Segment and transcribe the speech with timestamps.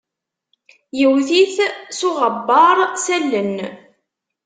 [1.03, 1.55] Iwwet-it
[1.97, 3.55] s uɣwebbaṛ s allen.